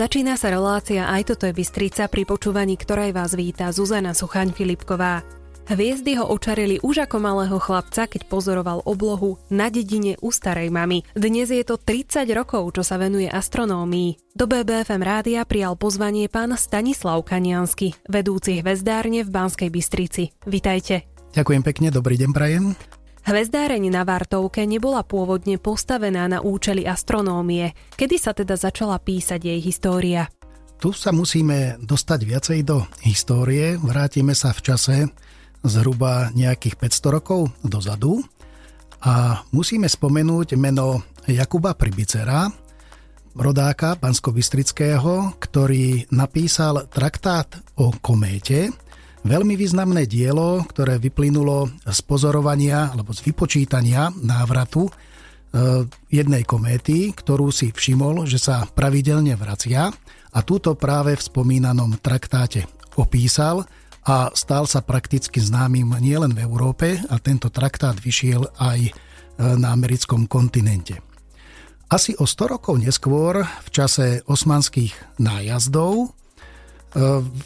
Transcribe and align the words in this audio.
Začína 0.00 0.40
sa 0.40 0.48
relácia 0.48 1.12
Aj 1.12 1.20
toto 1.20 1.44
je 1.44 1.52
Bystrica, 1.52 2.08
pri 2.08 2.24
počúvaní 2.24 2.80
ktorej 2.80 3.12
vás 3.12 3.36
víta 3.36 3.68
Zuzana 3.68 4.16
Suchaň-Filipková. 4.16 5.20
Hviezdy 5.68 6.16
ho 6.16 6.24
očarili 6.24 6.80
už 6.80 7.04
ako 7.04 7.20
malého 7.20 7.60
chlapca, 7.60 8.08
keď 8.08 8.24
pozoroval 8.24 8.80
oblohu 8.88 9.36
na 9.52 9.68
dedine 9.68 10.16
u 10.24 10.32
starej 10.32 10.72
mamy. 10.72 11.04
Dnes 11.12 11.52
je 11.52 11.60
to 11.68 11.76
30 11.76 12.24
rokov, 12.32 12.80
čo 12.80 12.80
sa 12.80 12.96
venuje 12.96 13.28
astronómii. 13.28 14.32
Do 14.32 14.48
BBFM 14.48 15.04
rádia 15.04 15.44
prijal 15.44 15.76
pozvanie 15.76 16.32
pán 16.32 16.56
Stanislav 16.56 17.20
Kaniansky, 17.20 17.92
vedúci 18.08 18.64
hvezdárne 18.64 19.20
v 19.20 19.28
Banskej 19.28 19.68
Bystrici. 19.68 20.32
Vitajte. 20.48 21.12
Ďakujem 21.36 21.60
pekne, 21.60 21.92
dobrý 21.92 22.16
deň 22.16 22.30
prajem. 22.32 22.72
Hvezdáreň 23.30 23.94
na 23.94 24.02
Vartovke 24.02 24.66
nebola 24.66 25.06
pôvodne 25.06 25.54
postavená 25.54 26.26
na 26.26 26.42
účely 26.42 26.82
astronómie. 26.82 27.78
Kedy 27.94 28.16
sa 28.18 28.34
teda 28.34 28.58
začala 28.58 28.98
písať 28.98 29.46
jej 29.46 29.60
história? 29.62 30.26
Tu 30.82 30.90
sa 30.90 31.14
musíme 31.14 31.78
dostať 31.78 32.20
viacej 32.26 32.58
do 32.66 32.82
histórie. 33.06 33.78
Vrátime 33.78 34.34
sa 34.34 34.50
v 34.50 34.60
čase 34.66 34.96
zhruba 35.62 36.34
nejakých 36.34 36.74
500 36.74 37.14
rokov 37.22 37.54
dozadu 37.62 38.18
a 39.06 39.46
musíme 39.54 39.86
spomenúť 39.86 40.58
meno 40.58 41.06
Jakuba 41.30 41.78
Pribicera, 41.78 42.50
rodáka 43.38 43.94
Bansko-Bystrického, 43.94 45.38
ktorý 45.38 46.02
napísal 46.10 46.90
traktát 46.90 47.62
o 47.78 47.94
kométe, 47.94 48.74
veľmi 49.24 49.54
významné 49.56 50.08
dielo, 50.08 50.64
ktoré 50.64 50.96
vyplynulo 50.96 51.68
z 51.84 52.00
pozorovania 52.04 52.92
alebo 52.92 53.12
z 53.12 53.20
vypočítania 53.26 54.08
návratu 54.16 54.88
e, 54.88 54.92
jednej 56.08 56.44
kométy, 56.48 57.12
ktorú 57.12 57.52
si 57.52 57.72
všimol, 57.72 58.24
že 58.24 58.40
sa 58.40 58.64
pravidelne 58.64 59.36
vracia 59.36 59.92
a 60.30 60.38
túto 60.40 60.72
práve 60.78 61.16
v 61.18 61.22
spomínanom 61.22 62.00
traktáte 62.00 62.64
opísal 62.96 63.66
a 64.08 64.32
stal 64.32 64.64
sa 64.64 64.80
prakticky 64.80 65.38
známym 65.38 65.92
nielen 66.00 66.32
v 66.32 66.42
Európe 66.46 66.96
a 67.12 67.20
tento 67.20 67.52
traktát 67.52 68.00
vyšiel 68.00 68.48
aj 68.56 68.80
e, 68.88 68.92
na 69.60 69.76
americkom 69.76 70.24
kontinente. 70.24 71.04
Asi 71.90 72.14
o 72.14 72.24
100 72.24 72.54
rokov 72.54 72.78
neskôr, 72.78 73.42
v 73.42 73.68
čase 73.74 74.22
osmanských 74.30 74.94
nájazdov, 75.18 76.14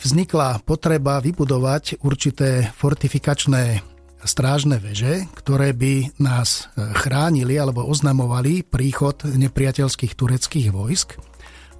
vznikla 0.00 0.64
potreba 0.64 1.20
vybudovať 1.20 2.00
určité 2.00 2.72
fortifikačné 2.72 3.94
strážne 4.24 4.80
veže, 4.80 5.28
ktoré 5.36 5.76
by 5.76 6.16
nás 6.18 6.66
e, 6.72 6.80
chránili 6.96 7.60
alebo 7.60 7.84
oznamovali 7.84 8.64
príchod 8.64 9.20
nepriateľských 9.22 10.16
tureckých 10.16 10.68
vojsk. 10.72 11.20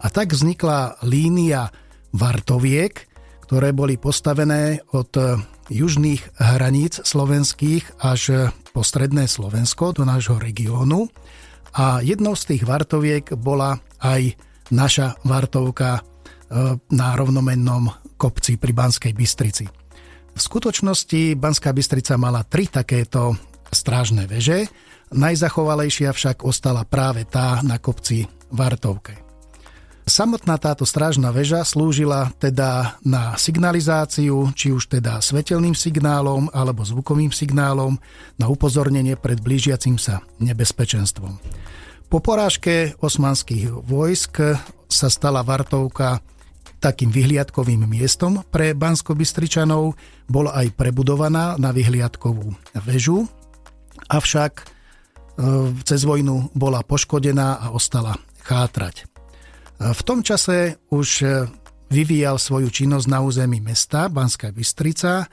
A 0.05 0.13
tak 0.13 0.37
vznikla 0.37 1.01
línia 1.09 1.73
Vartoviek, 2.13 3.09
ktoré 3.49 3.73
boli 3.73 3.97
postavené 3.97 4.85
od 4.93 5.11
e, 5.17 5.41
južných 5.73 6.37
hraníc 6.37 7.01
slovenských 7.01 8.05
až 8.05 8.53
po 8.77 8.85
stredné 8.85 9.25
Slovensko 9.25 9.97
do 9.97 10.05
nášho 10.05 10.37
regiónu. 10.37 11.09
A 11.75 12.05
jednou 12.05 12.37
z 12.37 12.55
tých 12.55 12.63
vartoviek 12.69 13.35
bola 13.35 13.81
aj 14.05 14.37
naša 14.69 15.17
vartovka 15.25 15.99
e, 15.99 16.14
na 16.91 17.09
rovnomennom 17.17 17.91
kopci 18.21 18.61
pri 18.61 18.73
Banskej 18.73 19.13
Bystrici. 19.17 19.65
V 20.35 20.41
skutočnosti 20.43 21.39
Banská 21.39 21.71
Bystrica 21.71 22.19
mala 22.19 22.43
tri 22.43 22.67
takéto 22.67 23.39
strážne 23.71 24.27
veže, 24.27 24.67
najzachovalejšia 25.15 26.11
však 26.11 26.43
ostala 26.43 26.83
práve 26.83 27.23
tá 27.23 27.63
na 27.63 27.79
kopci 27.79 28.27
Vartovke. 28.51 29.25
Samotná 30.05 30.61
táto 30.61 30.85
strážna 30.85 31.33
väža 31.33 31.65
slúžila 31.65 32.29
teda 32.37 33.01
na 33.01 33.41
signalizáciu, 33.41 34.53
či 34.53 34.69
už 34.69 34.93
teda 34.93 35.17
svetelným 35.25 35.73
signálom 35.73 36.53
alebo 36.53 36.85
zvukovým 36.85 37.33
signálom 37.33 37.97
na 38.37 38.53
upozornenie 38.53 39.17
pred 39.17 39.41
blížiacim 39.41 39.97
sa 39.97 40.21
nebezpečenstvom. 40.45 41.41
Po 42.13 42.19
porážke 42.21 42.93
osmanských 43.01 43.73
vojsk 43.73 44.61
sa 44.93 45.09
stala 45.09 45.41
Vartovka 45.41 46.21
takým 46.85 47.09
vyhliadkovým 47.09 47.89
miestom 47.89 48.45
pre 48.53 48.77
Bansko-Bystričanov, 48.77 49.97
bola 50.29 50.53
aj 50.53 50.77
prebudovaná 50.77 51.57
na 51.57 51.73
vyhliadkovú 51.73 52.53
väžu, 52.85 53.25
avšak 54.13 54.53
e, 54.61 54.65
cez 55.89 56.05
vojnu 56.05 56.53
bola 56.53 56.85
poškodená 56.85 57.65
a 57.65 57.67
ostala 57.73 58.21
chátrať. 58.45 59.09
V 59.81 60.01
tom 60.05 60.21
čase 60.21 60.77
už 60.93 61.09
e, 61.25 61.27
vyvíjal 61.89 62.37
svoju 62.37 62.69
činnosť 62.69 63.07
na 63.09 63.25
území 63.25 63.65
mesta 63.65 64.13
Banská 64.13 64.53
Bystrica 64.53 65.25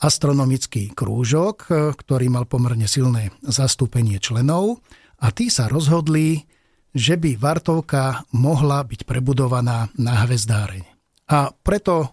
astronomický 0.00 0.92
krúžok, 0.96 1.56
e, 1.68 1.70
ktorý 1.92 2.26
mal 2.32 2.48
pomerne 2.48 2.88
silné 2.88 3.32
zastúpenie 3.44 4.20
členov 4.20 4.80
a 5.20 5.28
tí 5.32 5.52
sa 5.52 5.68
rozhodli, 5.68 6.48
že 6.90 7.14
by 7.20 7.38
Vartovka 7.38 8.26
mohla 8.34 8.82
byť 8.82 9.06
prebudovaná 9.06 9.92
na 9.94 10.26
hvezdáreň. 10.26 10.89
A 11.30 11.54
preto 11.54 12.10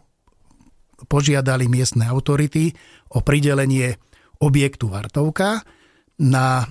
požiadali 1.09 1.65
miestne 1.65 2.05
autority 2.05 2.73
o 3.13 3.21
pridelenie 3.21 3.97
objektu 4.41 4.89
Vartovka 4.89 5.61
na 6.21 6.65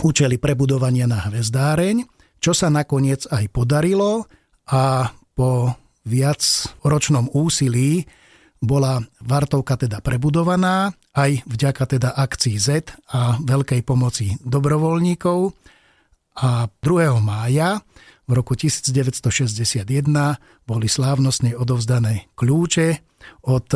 účely 0.00 0.36
prebudovania 0.40 1.08
na 1.08 1.28
hvezdáreň 1.28 2.18
čo 2.38 2.54
sa 2.54 2.70
nakoniec 2.70 3.26
aj 3.28 3.50
podarilo 3.50 4.26
a 4.70 5.10
po 5.34 5.74
viac 6.06 6.40
ročnom 6.86 7.26
úsilí 7.34 8.06
bola 8.58 8.98
Vartovka 9.22 9.78
teda 9.78 10.02
prebudovaná 10.02 10.90
aj 11.14 11.46
vďaka 11.46 11.84
teda 11.98 12.10
akcii 12.14 12.56
Z 12.58 12.90
a 13.14 13.38
veľkej 13.38 13.82
pomoci 13.86 14.34
dobrovoľníkov 14.42 15.38
a 16.42 16.66
2. 16.66 17.18
mája 17.22 17.78
v 18.28 18.32
roku 18.36 18.52
1961 18.52 19.88
boli 20.68 20.86
slávnostne 20.86 21.56
odovzdané 21.56 22.28
kľúče 22.36 22.88
od 23.48 23.66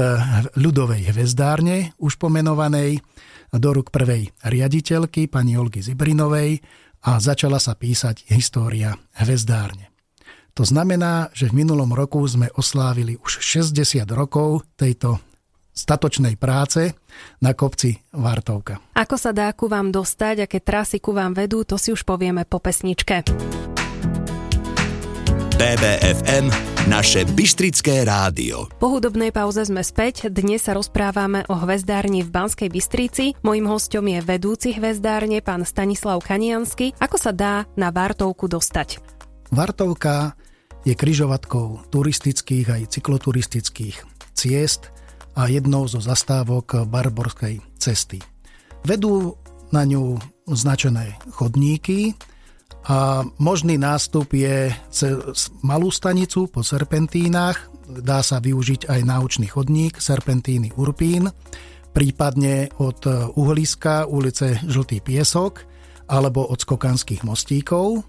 ľudovej 0.55 1.09
hvezdárne, 1.11 1.97
už 1.97 2.21
pomenovanej, 2.21 3.01
do 3.53 3.69
ruk 3.73 3.93
prvej 3.93 4.33
riaditeľky, 4.45 5.29
pani 5.29 5.57
Olgy 5.61 5.85
Zibrinovej 5.85 6.61
a 7.05 7.21
začala 7.21 7.61
sa 7.61 7.77
písať 7.77 8.29
história 8.33 8.97
hvezdárne. 9.19 9.93
To 10.53 10.69
znamená, 10.69 11.33
že 11.33 11.49
v 11.49 11.65
minulom 11.65 11.93
roku 11.97 12.21
sme 12.29 12.53
oslávili 12.53 13.17
už 13.17 13.41
60 13.41 14.05
rokov 14.13 14.69
tejto 14.77 15.17
statočnej 15.73 16.37
práce 16.37 16.93
na 17.41 17.57
kopci 17.57 17.97
Vartovka. 18.13 18.77
Ako 18.93 19.17
sa 19.17 19.33
dá 19.33 19.49
ku 19.57 19.73
vám 19.73 19.89
dostať, 19.89 20.45
aké 20.45 20.61
trasy 20.61 21.01
ku 21.01 21.17
vám 21.17 21.33
vedú, 21.33 21.65
to 21.65 21.81
si 21.81 21.97
už 21.97 22.05
povieme 22.05 22.45
po 22.45 22.61
pesničke. 22.61 23.25
BBFM, 25.63 26.51
naše 26.91 27.23
Bystrické 27.23 28.03
rádio. 28.03 28.67
Po 28.83 28.99
hudobnej 28.99 29.31
pauze 29.31 29.63
sme 29.63 29.87
späť. 29.87 30.27
Dnes 30.27 30.67
sa 30.67 30.75
rozprávame 30.75 31.47
o 31.47 31.55
hvezdárni 31.55 32.27
v 32.27 32.35
Banskej 32.35 32.67
Bystrici. 32.67 33.39
Mojím 33.47 33.71
hostom 33.71 34.11
je 34.11 34.19
vedúci 34.27 34.75
hvezdárne, 34.75 35.39
pán 35.39 35.63
Stanislav 35.63 36.19
Kaniansky. 36.27 36.99
Ako 36.99 37.15
sa 37.15 37.31
dá 37.31 37.71
na 37.79 37.95
Vartovku 37.95 38.51
dostať? 38.51 38.99
Vartovka 39.55 40.35
je 40.83 40.99
kryžovatkou 40.99 41.95
turistických 41.95 42.67
aj 42.67 42.99
cykloturistických 42.99 44.03
ciest 44.35 44.91
a 45.39 45.47
jednou 45.47 45.87
zo 45.87 46.03
zastávok 46.03 46.91
Barborskej 46.91 47.63
cesty. 47.79 48.19
Vedú 48.83 49.39
na 49.71 49.87
ňu 49.87 50.19
značené 50.51 51.15
chodníky, 51.31 52.19
a 52.83 53.23
možný 53.39 53.79
nástup 53.79 54.35
je 54.35 54.75
cez 54.91 55.15
malú 55.63 55.95
stanicu 55.95 56.51
po 56.51 56.67
serpentínach, 56.67 57.71
dá 57.87 58.25
sa 58.27 58.43
využiť 58.43 58.91
aj 58.91 59.01
náučný 59.07 59.47
chodník 59.47 60.03
Serpentíny 60.03 60.75
Urpín, 60.75 61.31
prípadne 61.95 62.73
od 62.83 63.07
uhliska 63.39 64.11
ulice 64.11 64.59
Žltý 64.67 64.99
piesok 64.99 65.63
alebo 66.11 66.43
od 66.49 66.59
Skokanských 66.59 67.23
mostíkov. 67.23 68.03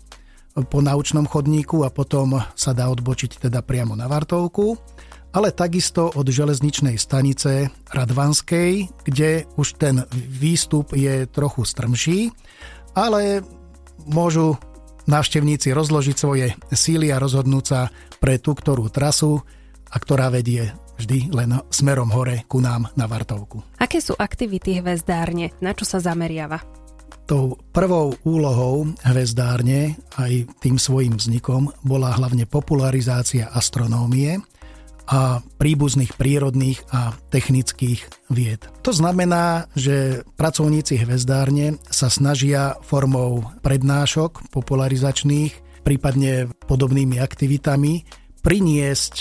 Po 0.53 0.79
naučnom 0.81 1.25
chodníku 1.25 1.81
a 1.81 1.89
potom 1.89 2.37
sa 2.53 2.77
dá 2.77 2.89
odbočiť 2.89 3.49
teda 3.49 3.65
priamo 3.65 3.97
na 3.97 4.05
Vartovku, 4.05 4.77
ale 5.33 5.49
takisto 5.49 6.13
od 6.13 6.29
železničnej 6.29 6.93
stanice 6.97 7.73
Radvanskej, 7.89 8.85
kde 9.01 9.49
už 9.57 9.81
ten 9.81 10.05
výstup 10.13 10.93
je 10.93 11.25
trochu 11.25 11.65
strmší, 11.65 12.19
ale 12.93 13.41
môžu 14.07 14.55
návštevníci 15.07 15.75
rozložiť 15.75 16.15
svoje 16.15 16.55
síly 16.71 17.11
a 17.11 17.19
rozhodnúť 17.19 17.65
sa 17.65 17.91
pre 18.23 18.39
tú 18.39 18.55
ktorú 18.55 18.87
trasu 18.87 19.43
a 19.91 19.95
ktorá 19.99 20.31
vedie 20.31 20.71
vždy 20.97 21.33
len 21.33 21.59
smerom 21.73 22.09
hore 22.13 22.47
ku 22.47 22.63
nám 22.63 22.87
na 22.95 23.09
Vartovku. 23.09 23.63
Aké 23.81 23.99
sú 23.99 24.15
aktivity 24.15 24.79
hvezdárne? 24.79 25.51
Na 25.59 25.75
čo 25.75 25.83
sa 25.83 25.99
zameriava? 25.99 26.83
tou 27.23 27.55
prvou 27.71 28.15
úlohou 28.27 28.91
hvezdárne 28.99 29.95
aj 30.19 30.47
tým 30.59 30.75
svojim 30.75 31.15
vznikom 31.15 31.71
bola 31.79 32.11
hlavne 32.11 32.43
popularizácia 32.43 33.47
astronómie 33.47 34.43
a 35.07 35.43
príbuzných 35.59 36.15
prírodných 36.15 36.79
a 36.91 37.11
technických 37.31 38.31
vied. 38.31 38.63
To 38.87 38.91
znamená, 38.95 39.67
že 39.75 40.23
pracovníci 40.39 41.03
hvezdárne 41.03 41.75
sa 41.91 42.07
snažia 42.07 42.79
formou 42.81 43.43
prednášok 43.61 44.47
popularizačných, 44.51 45.83
prípadne 45.83 46.47
podobnými 46.67 47.19
aktivitami 47.19 48.07
priniesť 48.43 49.15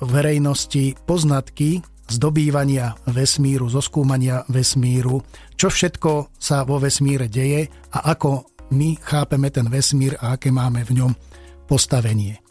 verejnosti 0.00 0.96
poznatky 1.04 1.84
z 2.10 2.16
dobývania 2.18 2.96
vesmíru, 3.06 3.70
zo 3.70 3.80
vesmíru, 4.50 5.22
čo 5.54 5.68
všetko 5.70 6.34
sa 6.40 6.66
vo 6.66 6.82
vesmíre 6.82 7.30
deje 7.30 7.70
a 7.94 8.12
ako 8.12 8.50
my 8.74 8.98
chápeme 8.98 9.50
ten 9.50 9.70
vesmír 9.70 10.18
a 10.18 10.34
aké 10.34 10.50
máme 10.50 10.82
v 10.82 11.02
ňom 11.02 11.12
postavenie. 11.70 12.42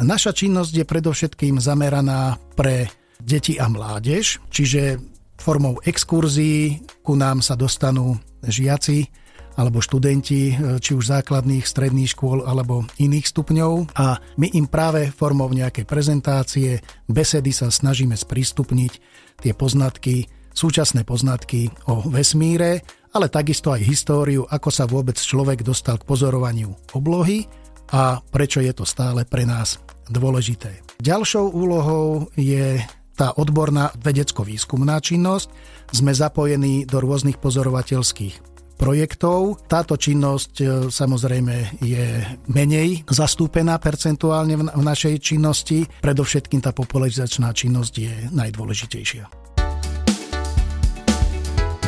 Naša 0.00 0.32
činnosť 0.32 0.72
je 0.80 0.84
predovšetkým 0.88 1.60
zameraná 1.60 2.40
pre 2.56 2.88
deti 3.20 3.60
a 3.60 3.68
mládež, 3.68 4.40
čiže 4.48 4.96
formou 5.36 5.76
exkurzií 5.84 6.80
ku 7.04 7.20
nám 7.20 7.44
sa 7.44 7.52
dostanú 7.52 8.16
žiaci 8.40 9.12
alebo 9.60 9.84
študenti, 9.84 10.56
e, 10.56 10.80
či 10.80 10.96
už 10.96 11.04
základných, 11.04 11.68
stredných 11.68 12.16
škôl 12.16 12.48
alebo 12.48 12.88
iných 12.96 13.28
stupňov. 13.28 13.92
A 14.00 14.16
my 14.40 14.48
im 14.56 14.64
práve 14.72 15.12
formou 15.12 15.52
nejakej 15.52 15.84
prezentácie, 15.84 16.80
besedy 17.04 17.52
sa 17.52 17.68
snažíme 17.68 18.16
sprístupniť 18.16 18.92
tie 19.44 19.52
poznatky, 19.52 20.32
súčasné 20.56 21.04
poznatky 21.04 21.68
o 21.92 22.08
vesmíre, 22.08 22.80
ale 23.12 23.28
takisto 23.28 23.68
aj 23.68 23.84
históriu, 23.84 24.48
ako 24.48 24.70
sa 24.72 24.88
vôbec 24.88 25.20
človek 25.20 25.60
dostal 25.60 26.00
k 26.00 26.08
pozorovaniu 26.08 26.72
oblohy 26.96 27.44
a 27.90 28.22
prečo 28.30 28.62
je 28.62 28.72
to 28.74 28.86
stále 28.86 29.26
pre 29.26 29.46
nás 29.46 29.78
dôležité. 30.10 30.82
Ďalšou 31.02 31.50
úlohou 31.54 32.28
je 32.34 32.82
tá 33.14 33.36
odborná 33.36 33.92
vedecko-výskumná 34.00 34.96
činnosť. 35.04 35.52
Sme 35.92 36.14
zapojení 36.16 36.88
do 36.88 37.02
rôznych 37.02 37.36
pozorovateľských 37.36 38.50
projektov. 38.80 39.60
Táto 39.68 40.00
činnosť 40.00 40.52
e, 40.56 40.64
samozrejme 40.88 41.84
je 41.84 42.24
menej 42.48 43.04
zastúpená 43.04 43.76
percentuálne 43.76 44.56
v 44.56 44.80
našej 44.80 45.20
činnosti. 45.20 45.84
Predovšetkým 46.00 46.64
tá 46.64 46.72
popularizačná 46.72 47.52
činnosť 47.52 47.92
je 48.00 48.14
najdôležitejšia. 48.32 49.39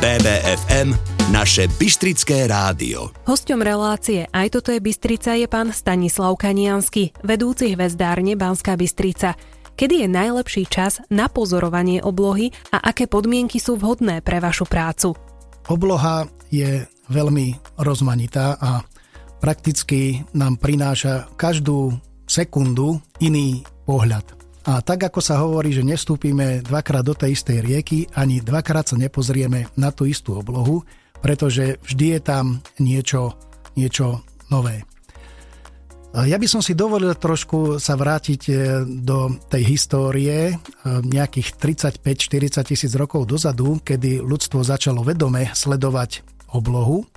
BBFM, 0.02 0.98
naše 1.30 1.70
Bystrické 1.78 2.50
rádio. 2.50 3.14
Hosťom 3.22 3.62
relácie 3.62 4.26
Aj 4.34 4.50
toto 4.50 4.74
je 4.74 4.82
Bystrica 4.82 5.38
je 5.38 5.46
pán 5.46 5.70
Stanislav 5.70 6.34
Kaniansky, 6.42 7.14
vedúci 7.22 7.70
hvezdárne 7.70 8.34
Banská 8.34 8.74
Bystrica. 8.74 9.38
Kedy 9.78 10.02
je 10.02 10.08
najlepší 10.10 10.66
čas 10.66 10.98
na 11.06 11.30
pozorovanie 11.30 12.02
oblohy 12.02 12.50
a 12.74 12.82
aké 12.82 13.06
podmienky 13.06 13.62
sú 13.62 13.78
vhodné 13.78 14.26
pre 14.26 14.42
vašu 14.42 14.66
prácu? 14.66 15.14
Obloha 15.70 16.26
je 16.50 16.82
veľmi 17.06 17.78
rozmanitá 17.78 18.58
a 18.58 18.82
prakticky 19.38 20.26
nám 20.34 20.58
prináša 20.58 21.30
každú 21.38 21.94
sekundu 22.26 22.98
iný 23.22 23.62
pohľad. 23.86 24.41
A 24.62 24.78
tak 24.78 25.10
ako 25.10 25.18
sa 25.18 25.42
hovorí, 25.42 25.74
že 25.74 25.82
nestúpime 25.82 26.62
dvakrát 26.62 27.02
do 27.02 27.18
tej 27.18 27.34
istej 27.34 27.58
rieky, 27.66 28.06
ani 28.14 28.38
dvakrát 28.38 28.86
sa 28.86 28.96
nepozrieme 28.96 29.66
na 29.74 29.90
tú 29.90 30.06
istú 30.06 30.38
oblohu, 30.38 30.86
pretože 31.18 31.82
vždy 31.82 32.18
je 32.18 32.20
tam 32.22 32.62
niečo, 32.78 33.34
niečo 33.74 34.22
nové. 34.54 34.86
Ja 36.12 36.36
by 36.36 36.44
som 36.44 36.60
si 36.60 36.76
dovolil 36.76 37.16
trošku 37.16 37.80
sa 37.80 37.96
vrátiť 37.96 38.42
e, 38.52 38.54
do 38.84 39.32
tej 39.48 39.64
histórie 39.64 40.52
e, 40.52 40.54
nejakých 40.84 41.56
35-40 42.04 42.68
tisíc 42.68 42.92
rokov 42.92 43.24
dozadu, 43.24 43.80
kedy 43.80 44.20
ľudstvo 44.20 44.60
začalo 44.60 45.00
vedome 45.00 45.48
sledovať 45.56 46.20
oblohu 46.52 47.08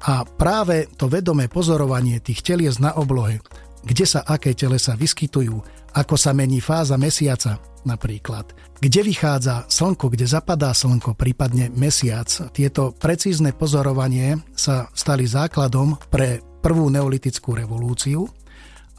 a 0.00 0.24
práve 0.24 0.88
to 0.96 1.12
vedomé 1.12 1.52
pozorovanie 1.52 2.24
tých 2.24 2.40
telies 2.40 2.80
na 2.80 2.96
oblohe, 2.96 3.44
kde 3.84 4.04
sa 4.08 4.24
aké 4.24 4.56
telesa 4.56 4.96
vyskytujú, 4.96 5.60
ako 5.98 6.14
sa 6.14 6.30
mení 6.30 6.62
fáza 6.62 6.94
mesiaca 6.94 7.58
napríklad, 7.82 8.54
kde 8.78 9.02
vychádza 9.02 9.66
slnko, 9.66 10.14
kde 10.14 10.30
zapadá 10.30 10.70
slnko, 10.70 11.18
prípadne 11.18 11.74
mesiac. 11.74 12.30
Tieto 12.54 12.94
precízne 12.94 13.50
pozorovanie 13.50 14.38
sa 14.54 14.86
stali 14.94 15.26
základom 15.26 15.98
pre 16.06 16.38
prvú 16.62 16.86
neolitickú 16.86 17.58
revolúciu 17.58 18.30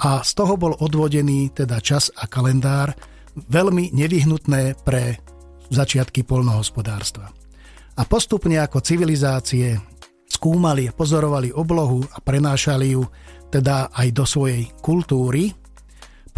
a 0.04 0.20
z 0.28 0.32
toho 0.36 0.60
bol 0.60 0.76
odvodený 0.76 1.56
teda 1.56 1.80
čas 1.80 2.12
a 2.12 2.28
kalendár 2.28 2.92
veľmi 3.36 3.96
nevyhnutné 3.96 4.84
pre 4.84 5.24
začiatky 5.72 6.28
polnohospodárstva. 6.28 7.32
A 7.96 8.02
postupne 8.04 8.60
ako 8.60 8.84
civilizácie 8.84 9.76
skúmali 10.28 10.88
a 10.88 10.96
pozorovali 10.96 11.52
oblohu 11.52 12.04
a 12.12 12.20
prenášali 12.20 12.96
ju 12.96 13.04
teda 13.52 13.92
aj 13.92 14.08
do 14.12 14.24
svojej 14.24 14.72
kultúry, 14.80 15.52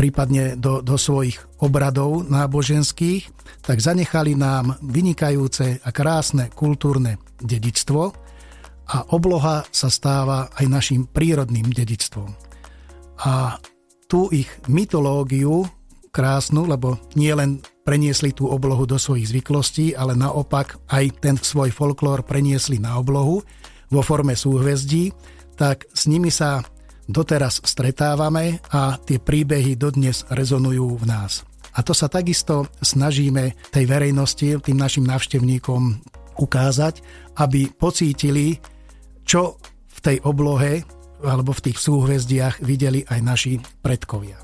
prípadne 0.02 0.58
do, 0.58 0.82
do 0.82 0.98
svojich 0.98 1.38
obradov 1.62 2.26
náboženských, 2.26 3.30
tak 3.62 3.78
zanechali 3.78 4.34
nám 4.34 4.82
vynikajúce 4.82 5.78
a 5.78 5.90
krásne 5.94 6.50
kultúrne 6.50 7.22
dedičstvo 7.38 8.02
a 8.90 8.98
obloha 9.14 9.62
sa 9.70 9.94
stáva 9.94 10.50
aj 10.58 10.66
našim 10.66 11.06
prírodným 11.06 11.70
dedičstvom. 11.70 12.34
A 13.30 13.62
tú 14.10 14.34
ich 14.34 14.50
mytológiu 14.66 15.70
krásnu, 16.10 16.66
lebo 16.66 16.98
nie 17.14 17.30
len 17.38 17.62
preniesli 17.86 18.34
tú 18.34 18.50
oblohu 18.50 18.90
do 18.90 18.98
svojich 18.98 19.30
zvyklostí, 19.30 19.94
ale 19.94 20.18
naopak 20.18 20.82
aj 20.90 21.06
ten 21.22 21.38
svoj 21.38 21.70
folklór 21.70 22.26
preniesli 22.26 22.82
na 22.82 22.98
oblohu 22.98 23.46
vo 23.94 24.02
forme 24.02 24.34
súhvezdí, 24.34 25.14
tak 25.62 25.86
s 25.94 26.10
nimi 26.10 26.34
sa 26.34 26.66
doteraz 27.12 27.62
stretávame 27.62 28.64
a 28.72 28.98
tie 28.98 29.20
príbehy 29.20 29.78
dodnes 29.78 30.26
rezonujú 30.32 30.98
v 30.98 31.06
nás. 31.08 31.44
A 31.72 31.84
to 31.84 31.96
sa 31.96 32.12
takisto 32.12 32.68
snažíme 32.84 33.56
tej 33.72 33.86
verejnosti, 33.88 34.60
tým 34.60 34.76
našim 34.76 35.08
návštevníkom 35.08 36.04
ukázať, 36.36 37.00
aby 37.40 37.72
pocítili, 37.72 38.60
čo 39.24 39.56
v 39.88 40.00
tej 40.04 40.18
oblohe 40.28 40.84
alebo 41.22 41.54
v 41.54 41.64
tých 41.72 41.78
súhvezdiach 41.80 42.66
videli 42.66 43.06
aj 43.08 43.20
naši 43.22 43.54
predkovia. 43.86 44.42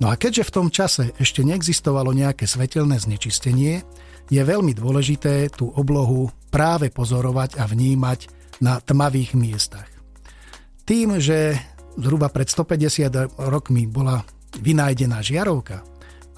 No 0.00 0.08
a 0.08 0.16
keďže 0.16 0.48
v 0.48 0.54
tom 0.56 0.68
čase 0.72 1.12
ešte 1.20 1.44
neexistovalo 1.44 2.16
nejaké 2.16 2.48
svetelné 2.48 2.96
znečistenie, 2.96 3.84
je 4.32 4.42
veľmi 4.42 4.72
dôležité 4.72 5.52
tú 5.52 5.68
oblohu 5.76 6.32
práve 6.48 6.88
pozorovať 6.88 7.60
a 7.60 7.68
vnímať 7.68 8.32
na 8.64 8.80
tmavých 8.80 9.36
miestach. 9.36 9.88
Tým, 10.88 11.22
že 11.22 11.54
zhruba 11.98 12.30
pred 12.30 12.46
150 12.46 13.40
rokmi 13.50 13.86
bola 13.86 14.22
vynájdená 14.58 15.22
žiarovka 15.22 15.82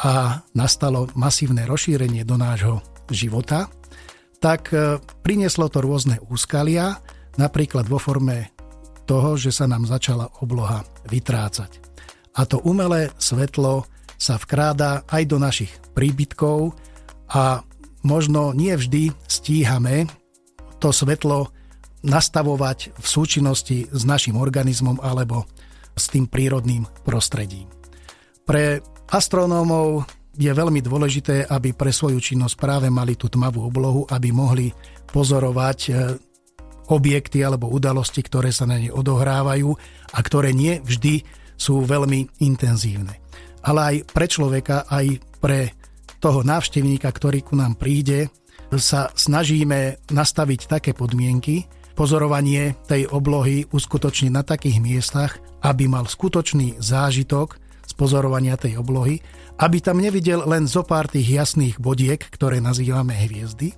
a 0.02 0.42
nastalo 0.56 1.08
masívne 1.14 1.64
rozšírenie 1.68 2.24
do 2.26 2.36
nášho 2.36 2.82
života, 3.12 3.68
tak 4.42 4.74
e, 4.74 4.98
prinieslo 5.22 5.70
to 5.70 5.78
rôzne 5.78 6.18
úskalia, 6.26 6.98
napríklad 7.38 7.86
vo 7.86 8.02
forme 8.02 8.50
toho, 9.06 9.38
že 9.38 9.54
sa 9.54 9.70
nám 9.70 9.86
začala 9.86 10.30
obloha 10.42 10.82
vytrácať. 11.06 11.78
A 12.34 12.48
to 12.48 12.58
umelé 12.64 13.12
svetlo 13.20 13.84
sa 14.16 14.38
vkráda 14.38 15.04
aj 15.10 15.22
do 15.28 15.36
našich 15.38 15.72
príbytkov 15.92 16.72
a 17.30 17.62
možno 18.02 18.54
nie 18.54 18.74
vždy 18.74 19.14
stíhame 19.26 20.08
to 20.82 20.90
svetlo 20.90 21.50
nastavovať 22.02 22.98
v 22.98 23.06
súčinnosti 23.06 23.86
s 23.90 24.02
našim 24.02 24.34
organizmom 24.38 24.98
alebo 25.02 25.46
s 25.94 26.10
tým 26.10 26.26
prírodným 26.26 26.88
prostredím. 27.06 27.70
Pre 28.42 28.82
astronómov 29.12 30.08
je 30.34 30.48
veľmi 30.48 30.80
dôležité, 30.80 31.46
aby 31.46 31.76
pre 31.76 31.92
svoju 31.92 32.18
činnosť 32.18 32.56
práve 32.56 32.88
mali 32.88 33.14
tú 33.14 33.28
tmavú 33.28 33.68
oblohu, 33.68 34.08
aby 34.08 34.32
mohli 34.32 34.72
pozorovať 35.12 35.78
objekty 36.88 37.44
alebo 37.44 37.70
udalosti, 37.70 38.24
ktoré 38.24 38.50
sa 38.50 38.64
na 38.64 38.80
nej 38.80 38.90
odohrávajú 38.90 39.70
a 40.12 40.18
ktoré 40.24 40.56
nie 40.56 40.80
vždy 40.82 41.22
sú 41.54 41.84
veľmi 41.84 42.42
intenzívne. 42.42 43.20
Ale 43.62 43.80
aj 43.80 43.96
pre 44.10 44.26
človeka, 44.26 44.88
aj 44.90 45.06
pre 45.38 45.76
toho 46.18 46.42
návštevníka, 46.42 47.06
ktorý 47.06 47.46
ku 47.46 47.54
nám 47.54 47.78
príde, 47.78 48.32
sa 48.72 49.12
snažíme 49.12 50.00
nastaviť 50.10 50.60
také 50.64 50.90
podmienky, 50.96 51.68
pozorovanie 51.92 52.74
tej 52.88 53.08
oblohy 53.08 53.68
uskutočniť 53.70 54.30
na 54.32 54.42
takých 54.42 54.78
miestach, 54.82 55.38
aby 55.62 55.86
mal 55.86 56.08
skutočný 56.08 56.80
zážitok 56.80 57.56
z 57.86 57.92
pozorovania 57.94 58.56
tej 58.56 58.80
oblohy 58.80 59.20
aby 59.62 59.78
tam 59.78 60.02
nevidel 60.02 60.42
len 60.42 60.66
zo 60.66 60.82
pár 60.86 61.06
tých 61.06 61.28
jasných 61.28 61.76
bodiek, 61.78 62.18
ktoré 62.18 62.58
nazývame 62.58 63.14
hviezdy, 63.14 63.70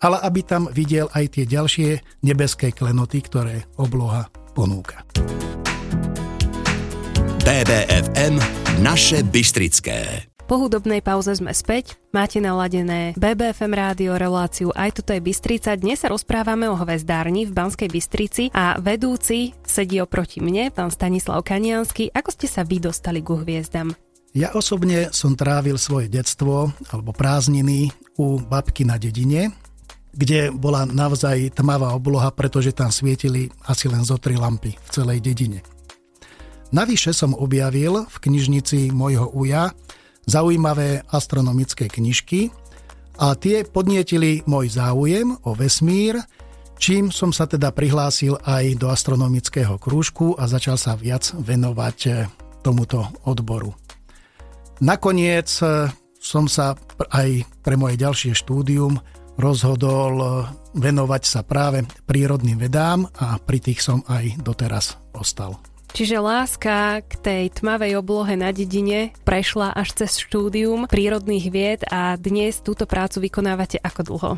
ale 0.00 0.18
aby 0.24 0.40
tam 0.42 0.66
videl 0.74 1.06
aj 1.12 1.38
tie 1.38 1.44
ďalšie 1.44 2.22
nebeské 2.26 2.74
klenoty, 2.74 3.22
ktoré 3.22 3.68
obloha 3.76 4.26
ponúka. 4.56 5.06
BBFM 7.46 8.36
Naše 8.84 9.24
Bystrické. 9.24 10.28
Po 10.48 10.56
hudobnej 10.56 11.04
pauze 11.04 11.36
sme 11.36 11.52
späť. 11.52 12.00
Máte 12.08 12.40
naladené 12.40 13.12
BBFM 13.20 13.68
rádio 13.68 14.16
reláciu 14.16 14.72
Aj 14.72 14.88
toto 14.88 15.12
je 15.12 15.20
Bystrica. 15.20 15.76
Dnes 15.76 16.00
sa 16.00 16.08
rozprávame 16.08 16.64
o 16.64 16.72
hvezdárni 16.72 17.44
v 17.44 17.52
Banskej 17.52 17.92
Bystrici 17.92 18.48
a 18.56 18.80
vedúci 18.80 19.52
sedí 19.68 20.00
oproti 20.00 20.40
mne, 20.40 20.72
pán 20.72 20.88
Stanislav 20.88 21.44
Kaniansky. 21.44 22.08
Ako 22.16 22.32
ste 22.32 22.48
sa 22.48 22.64
vy 22.64 22.80
dostali 22.80 23.20
ku 23.20 23.36
hviezdam? 23.36 23.92
Ja 24.32 24.56
osobne 24.56 25.12
som 25.12 25.36
trávil 25.36 25.76
svoje 25.76 26.08
detstvo 26.08 26.72
alebo 26.88 27.12
prázdniny 27.12 27.92
u 28.16 28.40
babky 28.40 28.88
na 28.88 28.96
dedine, 28.96 29.52
kde 30.16 30.48
bola 30.48 30.88
naozaj 30.88 31.60
tmavá 31.60 31.92
obloha, 31.92 32.32
pretože 32.32 32.72
tam 32.72 32.88
svietili 32.88 33.52
asi 33.68 33.84
len 33.92 34.00
zo 34.00 34.16
tri 34.16 34.40
lampy 34.40 34.72
v 34.72 34.88
celej 34.96 35.20
dedine. 35.20 35.60
Navyše 36.72 37.12
som 37.12 37.36
objavil 37.36 38.08
v 38.08 38.16
knižnici 38.16 38.96
môjho 38.96 39.28
uja 39.36 39.76
zaujímavé 40.28 41.02
astronomické 41.08 41.88
knižky 41.88 42.52
a 43.18 43.34
tie 43.34 43.64
podnietili 43.66 44.44
môj 44.46 44.78
záujem 44.78 45.34
o 45.42 45.56
vesmír, 45.56 46.22
čím 46.78 47.10
som 47.10 47.34
sa 47.34 47.48
teda 47.50 47.74
prihlásil 47.74 48.38
aj 48.44 48.78
do 48.78 48.92
astronomického 48.92 49.80
krúžku 49.80 50.38
a 50.38 50.46
začal 50.46 50.78
sa 50.78 50.94
viac 50.94 51.32
venovať 51.34 51.98
eh, 52.06 52.14
tomuto 52.62 53.02
odboru. 53.26 53.74
Nakoniec 54.84 55.50
eh, 55.64 55.90
som 56.22 56.46
sa 56.46 56.78
aj 57.10 57.48
pre 57.64 57.74
moje 57.74 57.98
ďalšie 57.98 58.38
štúdium 58.38 59.00
rozhodol 59.34 60.14
eh, 60.22 60.30
venovať 60.78 61.22
sa 61.26 61.40
práve 61.42 61.82
prírodným 62.06 62.62
vedám 62.62 63.02
a 63.18 63.40
pri 63.42 63.58
tých 63.58 63.82
som 63.82 64.06
aj 64.06 64.38
doteraz 64.44 64.94
ostal. 65.10 65.58
Čiže 65.92 66.20
láska 66.20 67.00
k 67.04 67.12
tej 67.18 67.44
tmavej 67.52 67.98
oblohe 67.98 68.36
na 68.36 68.52
dedine 68.52 69.10
prešla 69.24 69.72
až 69.72 70.04
cez 70.04 70.20
štúdium 70.20 70.84
prírodných 70.86 71.46
vied 71.48 71.80
a 71.88 72.14
dnes 72.20 72.60
túto 72.60 72.84
prácu 72.84 73.24
vykonávate 73.24 73.80
ako 73.80 74.00
dlho? 74.04 74.32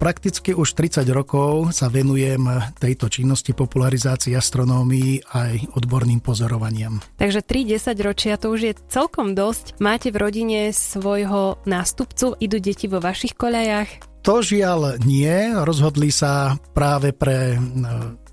Prakticky 0.00 0.56
už 0.56 0.80
30 0.80 1.04
rokov 1.12 1.76
sa 1.76 1.92
venujem 1.92 2.40
tejto 2.80 3.12
činnosti 3.12 3.52
popularizácii 3.52 4.32
astronómii 4.32 5.28
aj 5.28 5.76
odborným 5.76 6.24
pozorovaniam. 6.24 7.04
Takže 7.20 7.44
3-10 7.44 8.00
ročia 8.00 8.40
to 8.40 8.48
už 8.48 8.60
je 8.64 8.74
celkom 8.88 9.36
dosť. 9.36 9.76
Máte 9.76 10.08
v 10.08 10.24
rodine 10.24 10.72
svojho 10.72 11.60
nástupcu? 11.68 12.32
Idú 12.40 12.56
deti 12.64 12.88
vo 12.88 12.96
vašich 12.96 13.36
koľajach? 13.36 14.24
To 14.24 14.40
žiaľ 14.40 14.96
nie. 15.04 15.52
Rozhodli 15.52 16.08
sa 16.08 16.56
práve 16.72 17.12
pre 17.12 17.60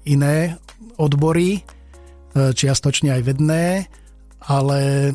iné 0.08 0.56
odbory 0.96 1.68
E, 1.68 1.77
čiastočne 2.54 3.14
aj 3.18 3.22
vedné, 3.26 3.88
ale 4.46 5.12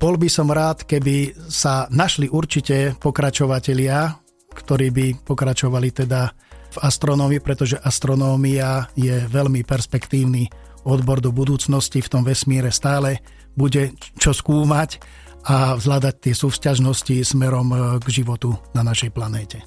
bol 0.00 0.14
by 0.16 0.28
som 0.30 0.48
rád, 0.50 0.86
keby 0.86 1.34
sa 1.50 1.90
našli 1.90 2.30
určite 2.30 2.94
pokračovatelia, 2.98 4.14
ktorí 4.54 4.88
by 4.90 5.06
pokračovali 5.26 5.88
teda 5.90 6.30
v 6.70 6.76
astronómii, 6.78 7.42
pretože 7.42 7.78
astronómia 7.82 8.86
je 8.94 9.26
veľmi 9.26 9.66
perspektívny 9.66 10.46
odbor 10.86 11.20
do 11.20 11.34
budúcnosti 11.34 12.00
v 12.00 12.08
tom 12.08 12.22
vesmíre 12.22 12.70
stále 12.72 13.20
bude 13.58 13.92
čo 14.16 14.30
skúmať 14.30 15.02
a 15.44 15.74
vzhľadať 15.76 16.14
tie 16.20 16.34
súvzťažnosti 16.36 17.16
smerom 17.34 17.68
e, 17.72 17.76
k 18.00 18.06
životu 18.22 18.54
na 18.76 18.84
našej 18.84 19.10
planéte. 19.10 19.64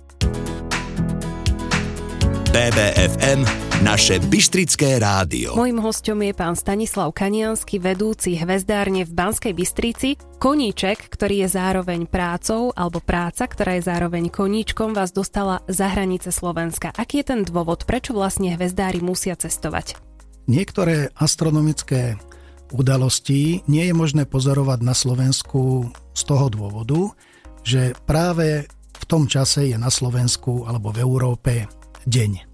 BBFM 2.54 3.42
naše 3.82 4.22
Bystrické 4.30 5.02
rádio. 5.02 5.58
Mojím 5.58 5.82
hostom 5.82 6.22
je 6.22 6.38
pán 6.38 6.54
Stanislav 6.54 7.10
Kaniansky, 7.10 7.82
vedúci 7.82 8.38
hvezdárne 8.38 9.10
v 9.10 9.12
Banskej 9.12 9.58
Bystrici. 9.58 10.22
Koníček, 10.38 11.10
ktorý 11.10 11.42
je 11.42 11.50
zároveň 11.50 12.06
prácou, 12.06 12.70
alebo 12.78 13.02
práca, 13.02 13.50
ktorá 13.50 13.82
je 13.82 13.90
zároveň 13.90 14.30
koníčkom, 14.30 14.94
vás 14.94 15.10
dostala 15.10 15.66
za 15.66 15.90
hranice 15.90 16.30
Slovenska. 16.30 16.94
Aký 16.94 17.26
je 17.26 17.34
ten 17.34 17.42
dôvod, 17.42 17.90
prečo 17.90 18.14
vlastne 18.14 18.54
hvezdári 18.54 19.02
musia 19.02 19.34
cestovať? 19.34 19.98
Niektoré 20.46 21.10
astronomické 21.18 22.22
udalosti 22.70 23.66
nie 23.66 23.90
je 23.90 23.98
možné 23.98 24.30
pozorovať 24.30 24.80
na 24.86 24.94
Slovensku 24.94 25.90
z 26.14 26.22
toho 26.22 26.54
dôvodu, 26.54 27.18
že 27.66 27.98
práve 28.06 28.70
v 28.94 29.04
tom 29.10 29.26
čase 29.26 29.74
je 29.74 29.78
na 29.82 29.90
Slovensku 29.90 30.70
alebo 30.70 30.94
v 30.94 31.02
Európe 31.02 31.66
deň. 32.06 32.54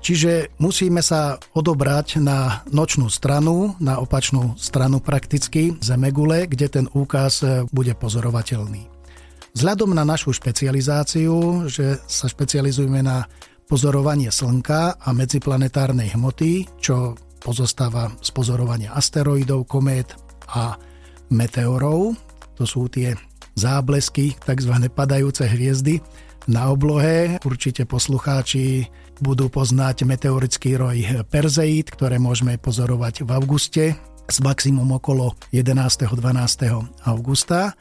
Čiže 0.00 0.56
musíme 0.56 1.04
sa 1.04 1.36
odobrať 1.52 2.24
na 2.24 2.64
nočnú 2.72 3.12
stranu, 3.12 3.76
na 3.76 4.00
opačnú 4.00 4.56
stranu 4.56 5.04
prakticky 5.04 5.76
Zemegule, 5.84 6.48
kde 6.48 6.66
ten 6.72 6.86
úkaz 6.88 7.44
e, 7.44 7.68
bude 7.68 7.92
pozorovateľný. 7.92 8.88
Vzhľadom 9.52 9.92
na 9.92 10.08
našu 10.08 10.32
špecializáciu, 10.32 11.68
že 11.68 12.00
sa 12.08 12.32
špecializujeme 12.32 13.04
na 13.04 13.28
pozorovanie 13.68 14.32
Slnka 14.32 14.96
a 14.96 15.08
medziplanetárnej 15.12 16.16
hmoty, 16.16 16.80
čo 16.80 17.14
pozostáva 17.44 18.08
z 18.24 18.30
pozorovania 18.32 18.96
asteroidov, 18.96 19.68
komét 19.68 20.16
a 20.48 20.80
meteorov, 21.28 22.16
to 22.56 22.64
sú 22.64 22.88
tie 22.88 23.14
záblesky, 23.52 24.32
tzv. 24.38 24.74
padajúce 24.90 25.44
hviezdy, 25.44 26.00
na 26.48 26.72
oblohe. 26.72 27.36
Určite 27.44 27.84
poslucháči 27.84 28.88
budú 29.20 29.52
poznať 29.52 30.08
meteorický 30.08 30.80
roj 30.80 31.26
Perzeid, 31.28 31.92
ktoré 31.92 32.16
môžeme 32.16 32.56
pozorovať 32.56 33.28
v 33.28 33.30
auguste 33.36 33.84
s 34.30 34.38
maximum 34.38 34.96
okolo 34.96 35.34
11. 35.52 36.06
12. 36.06 37.04
augusta. 37.04 37.74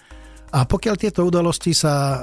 A 0.49 0.65
pokiaľ 0.65 0.95
tieto 0.97 1.21
udalosti 1.29 1.77
sa 1.77 1.93
e, 1.93 2.17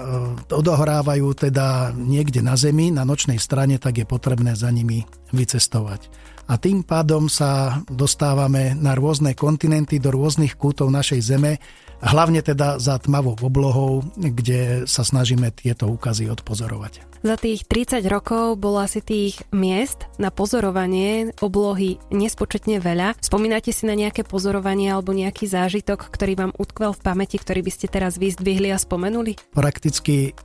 odohrávajú 0.50 1.46
teda 1.46 1.94
niekde 1.94 2.42
na 2.42 2.58
Zemi, 2.58 2.90
na 2.90 3.06
nočnej 3.06 3.38
strane, 3.38 3.78
tak 3.78 4.02
je 4.02 4.06
potrebné 4.06 4.58
za 4.58 4.66
nimi 4.74 5.06
vycestovať. 5.30 6.10
A 6.50 6.58
tým 6.58 6.82
pádom 6.82 7.30
sa 7.30 7.82
dostávame 7.86 8.74
na 8.74 8.98
rôzne 8.98 9.34
kontinenty, 9.38 10.02
do 10.02 10.10
rôznych 10.10 10.58
kútov 10.58 10.90
našej 10.90 11.20
Zeme, 11.22 11.62
hlavne 12.00 12.40
teda 12.44 12.76
za 12.76 13.00
tmavou 13.00 13.36
oblohou, 13.40 14.04
kde 14.16 14.84
sa 14.84 15.02
snažíme 15.04 15.52
tieto 15.52 15.88
úkazy 15.88 16.28
odpozorovať. 16.28 17.16
Za 17.24 17.34
tých 17.40 17.66
30 17.66 18.06
rokov 18.06 18.60
bolo 18.60 18.78
asi 18.78 19.02
tých 19.02 19.42
miest 19.50 20.06
na 20.20 20.30
pozorovanie 20.30 21.34
oblohy 21.42 21.98
nespočetne 22.14 22.78
veľa. 22.78 23.18
Spomínate 23.18 23.74
si 23.74 23.88
na 23.88 23.98
nejaké 23.98 24.22
pozorovanie 24.22 24.92
alebo 24.92 25.16
nejaký 25.16 25.48
zážitok, 25.48 26.06
ktorý 26.12 26.38
vám 26.38 26.52
utkvel 26.54 26.94
v 26.94 27.02
pamäti, 27.02 27.40
ktorý 27.40 27.66
by 27.66 27.72
ste 27.72 27.86
teraz 27.90 28.20
vyzdvihli 28.20 28.70
a 28.70 28.78
spomenuli? 28.78 29.34
Prakticky 29.50 30.36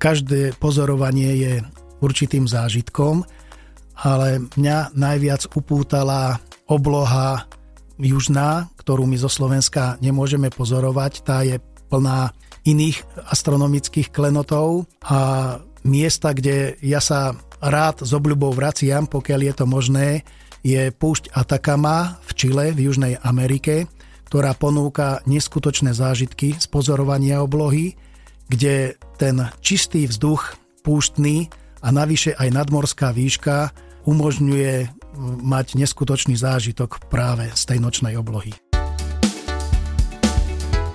každé 0.00 0.56
pozorovanie 0.56 1.30
je 1.36 1.52
určitým 2.00 2.48
zážitkom, 2.48 3.28
ale 4.00 4.40
mňa 4.56 4.96
najviac 4.96 5.44
upútala 5.52 6.40
obloha 6.64 7.44
južná, 8.00 8.72
ktorú 8.80 9.06
my 9.06 9.16
zo 9.20 9.28
Slovenska 9.30 10.00
nemôžeme 10.00 10.48
pozorovať. 10.50 11.12
Tá 11.22 11.44
je 11.44 11.60
plná 11.92 12.32
iných 12.64 13.02
astronomických 13.28 14.12
klenotov 14.12 14.88
a 15.04 15.56
miesta, 15.84 16.36
kde 16.36 16.76
ja 16.84 17.00
sa 17.00 17.36
rád 17.60 18.04
s 18.04 18.12
obľubou 18.12 18.52
vraciam, 18.52 19.08
pokiaľ 19.08 19.40
je 19.40 19.54
to 19.56 19.64
možné, 19.68 20.08
je 20.60 20.92
púšť 20.92 21.32
Atacama 21.32 22.20
v 22.24 22.30
Čile, 22.36 22.66
v 22.76 22.92
Južnej 22.92 23.14
Amerike, 23.24 23.88
ktorá 24.28 24.52
ponúka 24.52 25.24
neskutočné 25.24 25.96
zážitky 25.96 26.56
z 26.60 26.66
pozorovania 26.68 27.40
oblohy, 27.40 27.96
kde 28.48 28.94
ten 29.16 29.48
čistý 29.64 30.04
vzduch 30.04 30.56
púštny 30.84 31.48
a 31.80 31.88
navyše 31.92 32.36
aj 32.36 32.48
nadmorská 32.52 33.12
výška 33.16 33.72
umožňuje 34.04 34.99
mať 35.20 35.76
neskutočný 35.76 36.34
zážitok 36.40 37.12
práve 37.12 37.52
z 37.52 37.62
tej 37.68 37.78
nočnej 37.78 38.16
oblohy. 38.16 38.56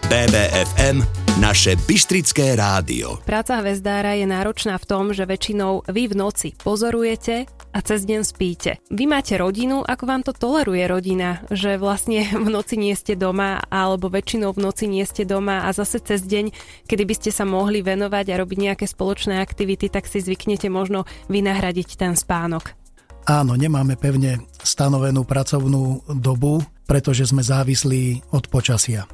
BBFM 0.05 1.01
naše 1.41 1.75
Bystrické 1.75 2.55
rádio. 2.55 3.19
Práca 3.27 3.59
hvezdára 3.59 4.15
je 4.15 4.23
náročná 4.23 4.79
v 4.79 4.87
tom, 4.87 5.11
že 5.11 5.27
väčšinou 5.27 5.83
vy 5.89 6.07
v 6.07 6.15
noci 6.15 6.47
pozorujete 6.55 7.49
a 7.75 7.79
cez 7.83 8.07
deň 8.07 8.21
spíte. 8.23 8.79
Vy 8.87 9.03
máte 9.09 9.35
rodinu, 9.35 9.83
ako 9.83 10.03
vám 10.07 10.23
to 10.23 10.31
toleruje 10.31 10.87
rodina, 10.87 11.43
že 11.51 11.75
vlastne 11.75 12.23
v 12.45 12.47
noci 12.47 12.79
nie 12.79 12.95
ste 12.95 13.19
doma 13.19 13.59
alebo 13.67 14.07
väčšinou 14.07 14.55
v 14.55 14.63
noci 14.63 14.87
nie 14.87 15.03
ste 15.03 15.27
doma 15.27 15.67
a 15.67 15.75
zase 15.75 15.99
cez 15.99 16.23
deň, 16.23 16.55
kedy 16.87 17.03
by 17.03 17.13
ste 17.19 17.31
sa 17.35 17.43
mohli 17.43 17.83
venovať 17.83 18.31
a 18.31 18.39
robiť 18.39 18.57
nejaké 18.71 18.85
spoločné 18.87 19.43
aktivity, 19.43 19.91
tak 19.91 20.07
si 20.07 20.23
zvyknete 20.23 20.71
možno 20.71 21.03
vynahradiť 21.27 21.99
ten 21.99 22.15
spánok. 22.15 22.84
Áno, 23.25 23.57
nemáme 23.57 23.97
pevne 23.97 24.37
stanovenú 24.61 25.25
pracovnú 25.25 26.05
dobu, 26.21 26.61
pretože 26.85 27.25
sme 27.25 27.41
závislí 27.41 28.29
od 28.29 28.45
počasia. 28.53 29.09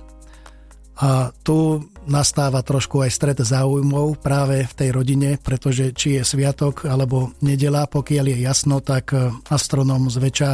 A 1.00 1.32
tu 1.48 1.88
nastáva 2.06 2.60
trošku 2.60 3.02
aj 3.02 3.12
stret 3.16 3.40
záujmov 3.40 4.20
práve 4.20 4.68
v 4.68 4.74
tej 4.76 4.90
rodine, 4.92 5.40
pretože 5.40 5.96
či 5.96 6.20
je 6.20 6.28
sviatok 6.28 6.86
alebo 6.86 7.32
nedela, 7.40 7.88
pokiaľ 7.88 8.26
je 8.36 8.38
jasno, 8.44 8.84
tak 8.84 9.16
e, 9.16 9.32
astronom 9.50 10.12
zväčša 10.12 10.52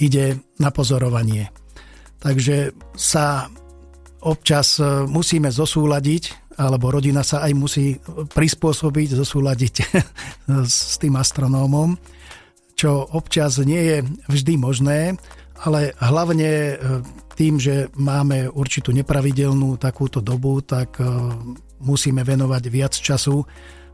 ide 0.00 0.40
na 0.56 0.72
pozorovanie. 0.72 1.52
Takže 2.18 2.72
sa 2.96 3.46
občas 4.24 4.80
e, 4.80 5.04
musíme 5.06 5.52
zosúľadiť, 5.52 6.56
alebo 6.56 6.88
rodina 6.90 7.20
sa 7.20 7.44
aj 7.44 7.52
musí 7.52 8.00
prispôsobiť, 8.32 9.08
zosúľadiť 9.20 9.74
s 10.66 10.96
tým 10.98 11.14
astronómom, 11.14 12.15
čo 12.76 13.08
občas 13.08 13.56
nie 13.64 13.80
je 13.80 13.96
vždy 14.28 14.54
možné, 14.60 15.16
ale 15.64 15.96
hlavne 15.96 16.50
e, 16.52 16.74
tým, 17.32 17.56
že 17.56 17.88
máme 17.96 18.52
určitú 18.52 18.92
nepravidelnú 18.92 19.80
takúto 19.80 20.20
dobu, 20.20 20.60
tak 20.60 21.00
e, 21.00 21.08
musíme 21.80 22.20
venovať 22.20 22.62
viac 22.68 22.92
času 22.92 23.40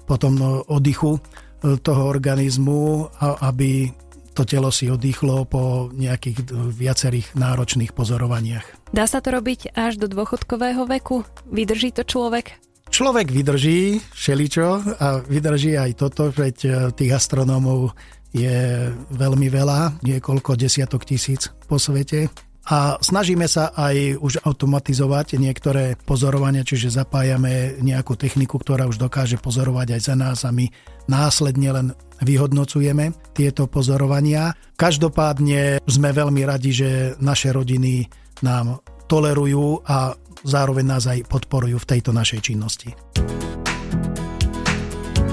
potom 0.03 0.35
e, 0.43 0.45
oddychu 0.67 1.23
toho 1.63 2.11
organizmu, 2.11 3.07
aby 3.39 3.87
to 4.35 4.43
telo 4.43 4.75
si 4.75 4.91
oddychlo 4.91 5.47
po 5.47 5.95
nejakých 5.95 6.43
viacerých 6.75 7.39
náročných 7.39 7.95
pozorovaniach. 7.95 8.91
Dá 8.91 9.07
sa 9.07 9.23
to 9.23 9.31
robiť 9.31 9.71
až 9.71 9.95
do 10.03 10.11
dôchodkového 10.11 10.91
veku? 10.91 11.23
Vydrží 11.47 11.95
to 11.95 12.03
človek? 12.03 12.59
Človek 12.91 13.31
vydrží 13.31 14.03
všeličo 14.11 14.99
a 14.99 15.23
vydrží 15.23 15.79
aj 15.79 15.91
toto, 15.95 16.35
veď 16.35 16.91
tých 16.99 17.15
astronómov 17.15 17.95
je 18.33 18.89
veľmi 19.13 19.49
veľa, 19.53 20.01
niekoľko 20.01 20.57
desiatok 20.57 21.05
tisíc 21.05 21.53
po 21.69 21.77
svete. 21.77 22.33
A 22.63 22.95
snažíme 23.03 23.51
sa 23.51 23.75
aj 23.75 24.23
už 24.23 24.47
automatizovať 24.47 25.35
niektoré 25.35 25.99
pozorovania, 25.99 26.63
čiže 26.63 26.95
zapájame 26.95 27.83
nejakú 27.83 28.15
techniku, 28.15 28.63
ktorá 28.63 28.87
už 28.87 29.03
dokáže 29.03 29.35
pozorovať 29.43 29.99
aj 29.99 30.01
za 30.01 30.15
nás 30.15 30.39
a 30.47 30.55
my 30.55 30.71
následne 31.11 31.69
len 31.75 31.87
vyhodnocujeme 32.23 33.35
tieto 33.35 33.67
pozorovania. 33.67 34.55
Každopádne 34.79 35.83
sme 35.83 36.11
veľmi 36.15 36.47
radi, 36.47 36.71
že 36.71 36.91
naše 37.19 37.51
rodiny 37.51 38.07
nám 38.47 38.79
tolerujú 39.11 39.83
a 39.83 40.15
zároveň 40.47 40.87
nás 40.87 41.05
aj 41.11 41.27
podporujú 41.27 41.83
v 41.83 41.89
tejto 41.99 42.15
našej 42.15 42.41
činnosti. 42.47 42.95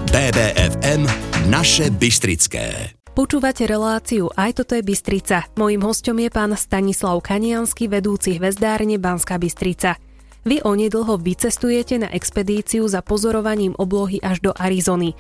BBFM 0.09 1.05
Naše 1.53 1.93
Bystrické. 1.93 2.97
Počúvate 3.13 3.69
reláciu 3.69 4.33
Aj 4.33 4.49
toto 4.57 4.73
je 4.73 4.81
Bystrica. 4.81 5.45
Mojím 5.53 5.85
hostom 5.85 6.17
je 6.17 6.33
pán 6.33 6.49
Stanislav 6.57 7.21
Kaniansky, 7.21 7.85
vedúci 7.85 8.41
hvezdárne 8.41 8.97
Banská 8.97 9.37
Bystrica. 9.37 10.01
Vy 10.49 10.65
onedlho 10.65 11.21
vycestujete 11.21 12.01
na 12.01 12.09
expedíciu 12.09 12.89
za 12.89 13.05
pozorovaním 13.05 13.77
oblohy 13.77 14.17
až 14.17 14.41
do 14.41 14.51
Arizony. 14.57 15.13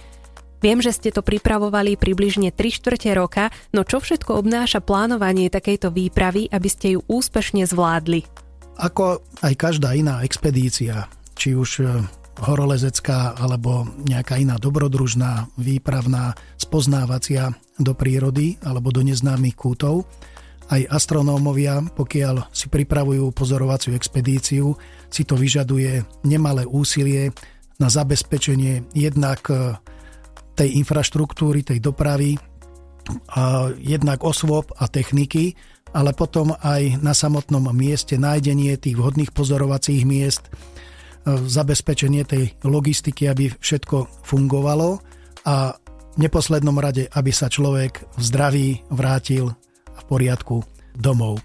Viem, 0.57 0.81
že 0.81 0.89
ste 0.89 1.13
to 1.13 1.21
pripravovali 1.21 1.93
približne 1.93 2.49
3 2.49 2.57
štvrte 2.57 3.13
roka, 3.13 3.53
no 3.69 3.85
čo 3.85 4.01
všetko 4.01 4.41
obnáša 4.41 4.81
plánovanie 4.81 5.53
takejto 5.53 5.93
výpravy, 5.93 6.49
aby 6.49 6.65
ste 6.65 6.97
ju 6.97 7.05
úspešne 7.05 7.61
zvládli? 7.69 8.25
Ako 8.81 9.21
aj 9.45 9.53
každá 9.53 9.93
iná 9.93 10.25
expedícia, 10.25 11.05
či 11.37 11.53
už 11.53 11.85
horolezecká 12.39 13.35
alebo 13.35 13.87
nejaká 14.07 14.39
iná 14.39 14.55
dobrodružná, 14.55 15.51
výpravná, 15.59 16.33
spoznávacia 16.55 17.51
do 17.77 17.91
prírody 17.93 18.55
alebo 18.63 18.89
do 18.89 19.03
neznámych 19.03 19.55
kútov. 19.55 20.07
Aj 20.69 20.81
astronómovia, 20.85 21.81
pokiaľ 21.97 22.53
si 22.53 22.69
pripravujú 22.69 23.33
pozorovaciu 23.33 23.97
expedíciu, 23.97 24.77
si 25.09 25.25
to 25.25 25.33
vyžaduje 25.33 26.05
nemalé 26.23 26.63
úsilie 26.63 27.33
na 27.81 27.89
zabezpečenie 27.89 28.85
jednak 28.93 29.41
e, 29.49 29.73
tej 30.53 30.77
infraštruktúry, 30.77 31.65
tej 31.65 31.81
dopravy, 31.81 32.37
a 33.33 33.73
jednak 33.81 34.21
osôb 34.21 34.69
a 34.77 34.85
techniky, 34.85 35.57
ale 35.89 36.13
potom 36.13 36.53
aj 36.61 37.01
na 37.01 37.17
samotnom 37.17 37.73
mieste 37.73 38.21
nájdenie 38.21 38.77
tých 38.77 38.93
vhodných 38.93 39.33
pozorovacích 39.33 40.05
miest, 40.05 40.53
zabezpečenie 41.27 42.23
tej 42.23 42.55
logistiky, 42.63 43.27
aby 43.27 43.51
všetko 43.59 44.25
fungovalo 44.25 44.99
a 45.45 45.75
v 46.15 46.17
neposlednom 46.17 46.75
rade, 46.79 47.07
aby 47.15 47.31
sa 47.31 47.47
človek 47.47 48.03
v 48.17 48.21
zdraví 48.21 48.67
vrátil 48.91 49.53
v 49.87 50.01
poriadku 50.09 50.63
domov. 50.97 51.39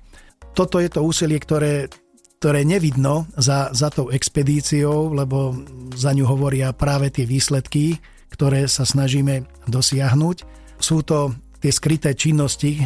Toto 0.55 0.79
je 0.79 0.89
to 0.91 1.03
úsilie, 1.03 1.39
ktoré, 1.39 1.91
ktoré 2.39 2.63
nevidno 2.63 3.27
za, 3.35 3.71
za 3.75 3.91
tou 3.91 4.11
expedíciou, 4.11 5.11
lebo 5.15 5.55
za 5.95 6.15
ňu 6.15 6.25
hovoria 6.27 6.71
práve 6.75 7.11
tie 7.11 7.27
výsledky, 7.27 7.99
ktoré 8.31 8.67
sa 8.67 8.83
snažíme 8.87 9.47
dosiahnuť. 9.71 10.37
Sú 10.79 11.07
to 11.07 11.35
tie 11.63 11.71
skryté 11.71 12.15
činnosti, 12.19 12.79
e, 12.79 12.83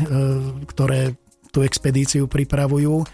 ktoré 0.68 1.16
tú 1.52 1.64
expedíciu 1.64 2.28
pripravujú 2.28 3.04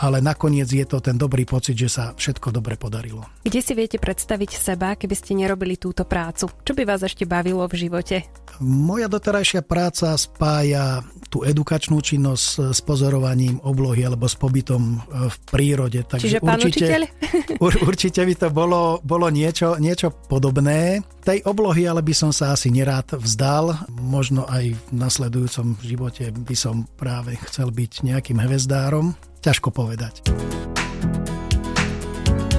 ale 0.00 0.24
nakoniec 0.24 0.72
je 0.72 0.88
to 0.88 1.04
ten 1.04 1.20
dobrý 1.20 1.44
pocit, 1.44 1.76
že 1.76 1.92
sa 1.92 2.04
všetko 2.16 2.48
dobre 2.48 2.80
podarilo. 2.80 3.28
Kde 3.44 3.60
si 3.60 3.72
viete 3.76 4.00
predstaviť 4.00 4.50
seba, 4.56 4.96
keby 4.96 5.12
ste 5.12 5.36
nerobili 5.36 5.76
túto 5.76 6.08
prácu? 6.08 6.48
Čo 6.64 6.72
by 6.72 6.82
vás 6.88 7.04
ešte 7.04 7.28
bavilo 7.28 7.68
v 7.68 7.88
živote? 7.88 8.24
Moja 8.64 9.12
doterajšia 9.12 9.60
práca 9.60 10.16
spája 10.16 11.04
tú 11.28 11.44
edukačnú 11.44 12.00
činnosť 12.00 12.72
s 12.72 12.80
pozorovaním 12.82 13.60
oblohy 13.62 14.02
alebo 14.08 14.26
s 14.26 14.34
pobytom 14.34 14.82
e, 14.82 14.98
v 15.30 15.36
prírode. 15.46 16.00
Takže 16.02 16.26
Čiže 16.26 16.38
pán 16.42 16.58
určite, 16.58 16.84
učiteľ? 16.84 17.02
určite 17.88 18.20
by 18.24 18.34
to 18.34 18.48
bolo, 18.50 18.98
bolo 19.04 19.28
niečo, 19.28 19.76
niečo 19.78 20.10
podobné. 20.10 21.04
Tej 21.22 21.44
oblohy 21.44 21.86
ale 21.86 22.00
by 22.00 22.14
som 22.16 22.30
sa 22.32 22.56
asi 22.56 22.72
nerád 22.72 23.20
vzdal. 23.20 23.86
Možno 24.00 24.48
aj 24.48 24.74
v 24.74 24.80
nasledujúcom 24.90 25.78
živote 25.84 26.32
by 26.32 26.56
som 26.56 26.88
práve 26.98 27.36
chcel 27.46 27.70
byť 27.70 28.04
nejakým 28.04 28.40
hvezdárom. 28.42 29.14
Ťažko 29.40 29.72
povedať. 29.72 30.20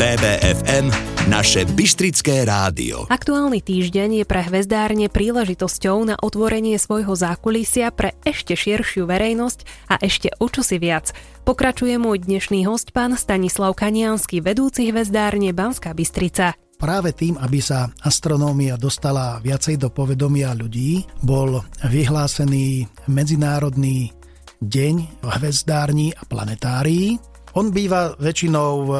BBFM, 0.01 0.89
naše 1.29 1.61
Bystrické 1.77 2.41
rádio. 2.41 3.05
Aktuálny 3.05 3.61
týždeň 3.61 4.09
je 4.17 4.25
pre 4.25 4.41
hvezdárne 4.49 5.13
príležitosťou 5.13 6.01
na 6.09 6.17
otvorenie 6.17 6.81
svojho 6.81 7.13
zákulisia 7.13 7.93
pre 7.93 8.17
ešte 8.25 8.57
širšiu 8.57 9.05
verejnosť 9.05 9.93
a 9.93 10.01
ešte 10.01 10.33
o 10.41 10.49
čosi 10.49 10.81
viac. 10.81 11.13
Pokračuje 11.45 12.01
môj 12.01 12.25
dnešný 12.25 12.65
host, 12.65 12.97
pán 12.97 13.13
Stanislav 13.13 13.77
Kaniansky, 13.77 14.41
vedúci 14.41 14.89
hvezdárne 14.89 15.53
Banská 15.53 15.93
Bystrica. 15.93 16.57
Práve 16.81 17.13
tým, 17.13 17.37
aby 17.37 17.61
sa 17.61 17.93
astronómia 18.01 18.73
dostala 18.81 19.37
viacej 19.37 19.77
do 19.77 19.93
povedomia 19.93 20.57
ľudí, 20.57 21.05
bol 21.21 21.61
vyhlásený 21.85 22.89
Medzinárodný 23.05 24.17
deň 24.61 25.25
hvezdární 25.25 26.13
a 26.13 26.23
planetárií, 26.29 27.17
on 27.51 27.67
býva 27.75 28.15
väčšinou 28.15 28.73
e, 28.87 28.91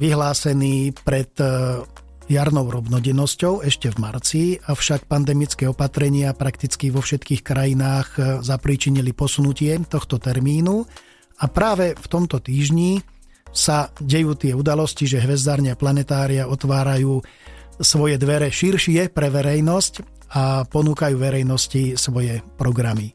vyhlásený 0.00 0.96
pred 1.04 1.28
e, 1.36 1.44
jarnou 2.32 2.64
rovnodennosťou 2.72 3.60
ešte 3.60 3.92
v 3.92 3.96
marci, 4.00 4.42
avšak 4.56 5.04
pandemické 5.04 5.68
opatrenia 5.68 6.32
prakticky 6.32 6.88
vo 6.88 7.04
všetkých 7.04 7.44
krajinách 7.44 8.08
e, 8.16 8.20
zapríčinili 8.40 9.12
posunutie 9.12 9.76
tohto 9.84 10.16
termínu 10.16 10.80
a 11.40 11.44
práve 11.52 11.92
v 11.92 12.06
tomto 12.08 12.40
týždni 12.40 13.04
sa 13.52 13.92
dejú 14.00 14.32
tie 14.38 14.56
udalosti, 14.56 15.04
že 15.04 15.20
hvezdárne 15.20 15.76
planetária 15.76 16.48
otvárajú 16.48 17.20
svoje 17.82 18.16
dvere 18.16 18.48
širšie 18.48 19.12
pre 19.12 19.28
verejnosť 19.28 19.92
a 20.30 20.64
ponúkajú 20.64 21.16
verejnosti 21.18 21.98
svoje 21.98 22.40
programy. 22.56 23.12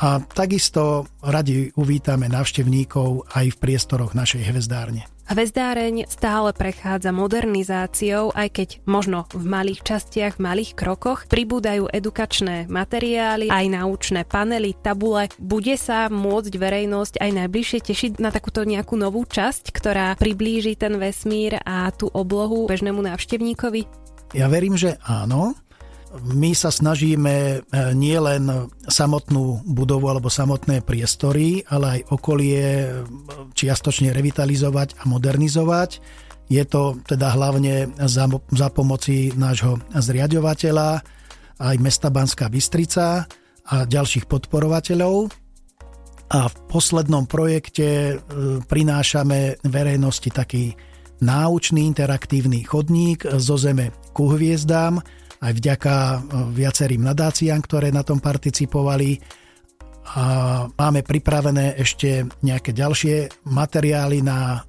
A 0.00 0.18
takisto 0.22 1.06
radi 1.22 1.70
uvítame 1.78 2.26
návštevníkov 2.26 3.30
aj 3.30 3.54
v 3.54 3.60
priestoroch 3.60 4.12
našej 4.12 4.50
hvezdárne. 4.50 5.06
Hvezdáreň 5.24 6.04
stále 6.12 6.52
prechádza 6.52 7.08
modernizáciou, 7.08 8.28
aj 8.36 8.48
keď 8.60 8.68
možno 8.84 9.24
v 9.32 9.48
malých 9.48 9.80
častiach, 9.80 10.36
v 10.36 10.44
malých 10.44 10.76
krokoch 10.76 11.24
pribúdajú 11.32 11.88
edukačné 11.88 12.68
materiály, 12.68 13.48
aj 13.48 13.66
naučné 13.72 14.28
panely, 14.28 14.76
tabule. 14.76 15.32
Bude 15.40 15.80
sa 15.80 16.12
môcť 16.12 16.52
verejnosť 16.52 17.14
aj 17.24 17.30
najbližšie 17.40 17.80
tešiť 17.88 18.12
na 18.20 18.28
takúto 18.28 18.68
nejakú 18.68 19.00
novú 19.00 19.24
časť, 19.24 19.72
ktorá 19.72 20.12
priblíži 20.20 20.76
ten 20.76 21.00
vesmír 21.00 21.56
a 21.64 21.88
tú 21.88 22.12
oblohu 22.12 22.68
bežnému 22.68 23.00
návštevníkovi? 23.00 24.04
Ja 24.36 24.50
verím, 24.50 24.76
že 24.76 25.00
áno 25.08 25.56
my 26.22 26.54
sa 26.54 26.70
snažíme 26.70 27.34
e, 27.34 27.56
nielen 27.94 28.70
samotnú 28.86 29.66
budovu 29.66 30.06
alebo 30.06 30.30
samotné 30.30 30.86
priestory, 30.86 31.66
ale 31.66 31.98
aj 31.98 32.00
okolie 32.14 32.62
e, 32.62 32.86
čiastočne 33.54 34.14
revitalizovať 34.14 35.02
a 35.02 35.10
modernizovať. 35.10 35.98
Je 36.46 36.62
to 36.68 37.00
teda 37.08 37.34
hlavne 37.34 37.90
za, 38.04 38.28
za 38.30 38.68
pomoci 38.68 39.32
nášho 39.34 39.80
zriadovateľa, 39.96 41.02
aj 41.58 41.76
mesta 41.80 42.12
Banská 42.12 42.46
Bystrica 42.52 43.24
a 43.64 43.76
ďalších 43.88 44.28
podporovateľov. 44.28 45.32
A 46.34 46.40
v 46.48 46.56
poslednom 46.70 47.26
projekte 47.26 47.88
e, 47.88 48.14
prinášame 48.64 49.58
verejnosti 49.66 50.30
taký 50.30 50.78
náučný 51.22 51.86
interaktívny 51.90 52.62
chodník 52.62 53.24
zo 53.38 53.56
Zeme 53.58 53.90
ku 54.14 54.30
hviezdám, 54.30 55.02
aj 55.44 55.52
vďaka 55.60 55.94
viacerým 56.56 57.04
nadáciám, 57.04 57.60
ktoré 57.60 57.92
na 57.92 58.00
tom 58.00 58.16
participovali. 58.16 59.20
A 60.16 60.24
máme 60.72 61.04
pripravené 61.04 61.76
ešte 61.76 62.24
nejaké 62.40 62.72
ďalšie 62.72 63.44
materiály 63.52 64.24
na 64.24 64.64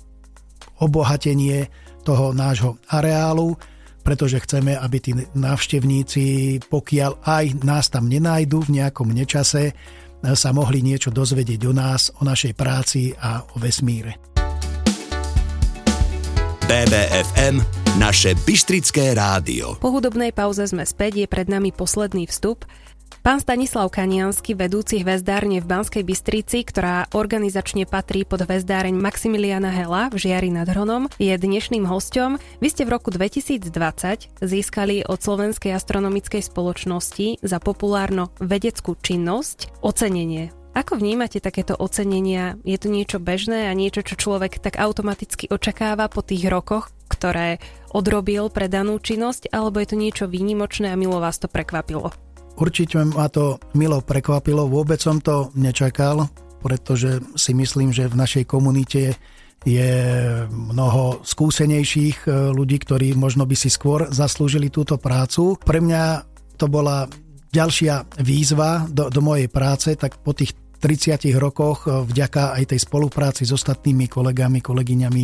obohatenie 0.83 1.71
toho 2.03 2.35
nášho 2.35 2.75
areálu, 2.91 3.55
pretože 4.03 4.43
chceme, 4.43 4.75
aby 4.75 4.97
tí 4.99 5.11
návštevníci, 5.15 6.59
pokiaľ 6.67 7.11
aj 7.23 7.45
nás 7.63 7.87
tam 7.87 8.11
nenájdu 8.11 8.67
v 8.67 8.83
nejakom 8.83 9.09
nečase, 9.09 9.71
sa 10.21 10.49
mohli 10.53 10.83
niečo 10.83 11.09
dozvedieť 11.09 11.61
o 11.65 11.73
nás, 11.73 12.13
o 12.19 12.27
našej 12.27 12.53
práci 12.53 13.15
a 13.17 13.41
o 13.41 13.55
vesmíre. 13.57 14.34
BBFM, 16.65 17.61
naše 18.01 18.33
Bystrické 18.41 19.13
rádio. 19.13 19.77
Po 19.77 19.93
hudobnej 19.93 20.33
pauze 20.33 20.65
sme 20.65 20.81
späť, 20.81 21.21
je 21.21 21.27
pred 21.29 21.45
nami 21.45 21.69
posledný 21.69 22.25
vstup. 22.25 22.65
Pán 23.21 23.37
Stanislav 23.37 23.93
Kaniansky, 23.93 24.57
vedúci 24.57 25.05
hvezdárne 25.05 25.61
v 25.61 25.69
Banskej 25.69 26.01
Bystrici, 26.01 26.65
ktorá 26.65 27.05
organizačne 27.13 27.85
patrí 27.85 28.25
pod 28.25 28.49
hvezdáreň 28.49 28.97
Maximiliana 28.97 29.69
Hela 29.69 30.09
v 30.09 30.17
Žiari 30.17 30.49
nad 30.49 30.65
Hronom, 30.65 31.05
je 31.21 31.37
dnešným 31.37 31.85
hostom. 31.85 32.41
Vy 32.57 32.73
ste 32.73 32.89
v 32.89 32.97
roku 32.97 33.13
2020 33.13 33.69
získali 34.41 35.05
od 35.05 35.21
Slovenskej 35.21 35.69
astronomickej 35.69 36.49
spoločnosti 36.49 37.45
za 37.45 37.61
populárno 37.61 38.33
vedeckú 38.41 38.97
činnosť 38.97 39.85
ocenenie. 39.85 40.64
Ako 40.75 40.99
vnímate 40.99 41.39
takéto 41.39 41.71
ocenenia? 41.79 42.59
Je 42.67 42.75
to 42.75 42.91
niečo 42.91 43.15
bežné 43.23 43.71
a 43.71 43.73
niečo, 43.73 44.03
čo 44.03 44.19
človek 44.19 44.59
tak 44.59 44.75
automaticky 44.75 45.47
očakáva 45.47 46.11
po 46.11 46.19
tých 46.19 46.51
rokoch, 46.51 46.91
ktoré 47.07 47.63
odrobil 47.95 48.51
pre 48.51 48.67
danú 48.67 48.99
činnosť, 48.99 49.55
alebo 49.55 49.79
je 49.79 49.87
to 49.87 49.95
niečo 49.95 50.25
výnimočné 50.27 50.91
a 50.91 50.99
milo 50.99 51.23
vás 51.23 51.39
to 51.39 51.47
prekvapilo? 51.47 52.11
Určite 52.59 53.07
ma 53.07 53.31
to 53.31 53.55
milo 53.71 54.03
prekvapilo, 54.03 54.67
vôbec 54.67 54.99
som 54.99 55.23
to 55.23 55.47
nečakal, 55.55 56.27
pretože 56.59 57.23
si 57.39 57.55
myslím, 57.55 57.95
že 57.95 58.11
v 58.11 58.19
našej 58.19 58.43
komunite 58.43 59.15
je 59.63 59.95
mnoho 60.51 61.23
skúsenejších 61.23 62.27
e, 62.27 62.51
ľudí, 62.51 62.83
ktorí 62.83 63.15
možno 63.15 63.47
by 63.47 63.55
si 63.55 63.71
skôr 63.71 64.11
zaslúžili 64.11 64.67
túto 64.67 64.99
prácu. 64.99 65.55
Pre 65.55 65.79
mňa 65.79 66.03
to 66.59 66.67
bola 66.67 67.07
ďalšia 67.55 68.19
výzva 68.19 68.83
do, 68.91 69.07
do 69.07 69.23
mojej 69.23 69.47
práce, 69.47 69.95
tak 69.95 70.19
po 70.19 70.35
tých 70.35 70.64
30 70.85 71.17
rokoch 71.41 71.89
e, 71.89 72.05
vďaka 72.05 72.53
aj 72.61 72.69
tej 72.69 72.79
spolupráci 72.85 73.41
s 73.41 73.57
ostatnými 73.57 74.05
kolegami, 74.05 74.61
kolegyňami 74.61 75.23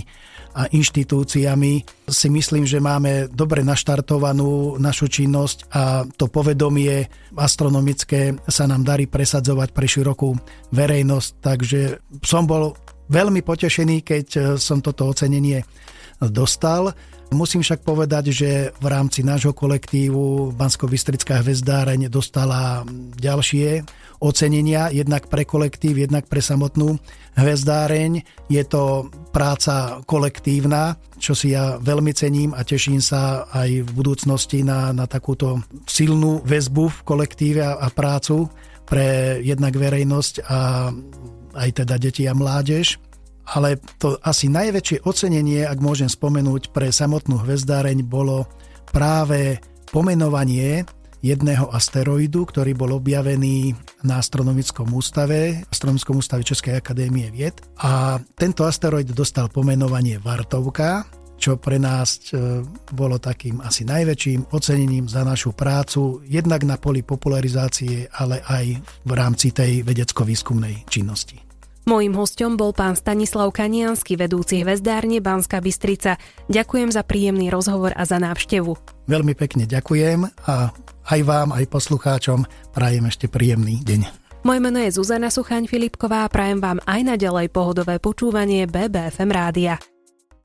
a 0.57 0.65
inštitúciami 0.73 1.73
si 2.09 2.27
myslím, 2.33 2.65
že 2.65 2.81
máme 2.81 3.29
dobre 3.29 3.61
naštartovanú 3.61 4.81
našu 4.81 5.05
činnosť 5.05 5.69
a 5.69 6.01
to 6.17 6.33
povedomie 6.33 7.05
astronomické 7.37 8.33
sa 8.49 8.65
nám 8.65 8.81
darí 8.81 9.05
presadzovať 9.05 9.69
pre 9.69 9.85
širokú 9.85 10.33
verejnosť, 10.73 11.29
takže 11.37 11.81
som 12.25 12.49
bol 12.49 12.73
veľmi 13.13 13.45
potešený, 13.45 14.01
keď 14.01 14.25
e, 14.33 14.39
som 14.57 14.81
toto 14.81 15.13
ocenenie 15.13 15.61
dostal. 16.29 16.93
Musím 17.31 17.63
však 17.63 17.87
povedať, 17.87 18.35
že 18.35 18.75
v 18.75 18.85
rámci 18.91 19.23
nášho 19.23 19.55
kolektívu 19.55 20.51
Bansko-Bystrická 20.51 21.39
hvezdáreň 21.39 22.11
dostala 22.11 22.83
ďalšie 23.15 23.87
ocenenia, 24.19 24.91
jednak 24.91 25.31
pre 25.31 25.47
kolektív, 25.47 26.03
jednak 26.03 26.27
pre 26.27 26.43
samotnú 26.43 26.99
hvezdáreň. 27.39 28.21
Je 28.51 28.63
to 28.67 29.07
práca 29.31 30.03
kolektívna, 30.03 30.99
čo 31.23 31.31
si 31.31 31.55
ja 31.55 31.79
veľmi 31.79 32.11
cením 32.11 32.51
a 32.51 32.67
teším 32.67 32.99
sa 32.99 33.47
aj 33.47 33.87
v 33.87 33.89
budúcnosti 33.95 34.67
na, 34.67 34.91
na 34.91 35.07
takúto 35.07 35.63
silnú 35.87 36.43
väzbu 36.43 36.85
v 36.91 36.99
kolektíve 37.07 37.63
a, 37.63 37.79
a 37.79 37.87
prácu 37.87 38.51
pre 38.83 39.39
jednak 39.39 39.71
verejnosť 39.71 40.43
a 40.51 40.91
aj 41.55 41.69
teda 41.79 41.95
deti 41.95 42.27
a 42.27 42.35
mládež 42.35 42.99
ale 43.47 43.81
to 43.97 44.17
asi 44.21 44.47
najväčšie 44.47 45.03
ocenenie, 45.03 45.65
ak 45.65 45.81
môžem 45.81 46.07
spomenúť 46.07 46.71
pre 46.71 46.93
samotnú 46.93 47.41
hvezdáreň, 47.41 48.05
bolo 48.05 48.45
práve 48.91 49.59
pomenovanie 49.89 50.85
jedného 51.21 51.69
asteroidu, 51.69 52.49
ktorý 52.49 52.73
bol 52.73 52.97
objavený 52.97 53.77
na 54.01 54.17
Astronomickom 54.17 54.89
ústave, 54.89 55.61
Astronomickom 55.69 56.17
ústave 56.17 56.41
Českej 56.41 56.81
akadémie 56.81 57.29
vied. 57.29 57.61
A 57.85 58.17
tento 58.33 58.65
asteroid 58.65 59.13
dostal 59.13 59.47
pomenovanie 59.47 60.17
Vartovka, 60.17 61.05
čo 61.41 61.57
pre 61.57 61.81
nás 61.81 62.33
e, 62.33 62.61
bolo 62.93 63.17
takým 63.17 63.65
asi 63.65 63.81
najväčším 63.81 64.53
ocenením 64.53 65.09
za 65.09 65.25
našu 65.25 65.57
prácu, 65.57 66.21
jednak 66.29 66.61
na 66.65 66.77
poli 66.77 67.01
popularizácie, 67.01 68.05
ale 68.13 68.45
aj 68.45 68.65
v 69.05 69.11
rámci 69.13 69.49
tej 69.49 69.81
vedecko-výskumnej 69.81 70.85
činnosti. 70.85 71.50
Mojím 71.91 72.15
hostom 72.15 72.55
bol 72.55 72.71
pán 72.71 72.95
Stanislav 72.95 73.51
Kaniansky, 73.51 74.15
vedúci 74.15 74.63
hvezdárne 74.63 75.19
Banská 75.19 75.59
Bystrica. 75.59 76.15
Ďakujem 76.47 76.87
za 76.87 77.03
príjemný 77.03 77.51
rozhovor 77.51 77.91
a 77.99 78.07
za 78.07 78.15
návštevu. 78.15 78.79
Veľmi 79.11 79.35
pekne 79.35 79.67
ďakujem 79.67 80.23
a 80.23 80.71
aj 81.11 81.19
vám, 81.27 81.51
aj 81.51 81.67
poslucháčom 81.67 82.47
prajem 82.71 83.11
ešte 83.11 83.27
príjemný 83.27 83.83
deň. 83.83 84.07
Moje 84.47 84.59
meno 84.63 84.79
je 84.79 84.95
Zuzana 84.95 85.27
Suchaň 85.27 85.67
Filipková 85.67 86.23
a 86.23 86.31
prajem 86.31 86.63
vám 86.63 86.79
aj 86.87 87.11
naďalej 87.11 87.51
pohodové 87.51 87.99
počúvanie 87.99 88.71
BBFM 88.71 89.27
rádia. 89.27 89.90